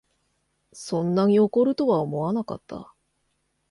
[0.73, 2.91] そんなに怒るとは思わなかった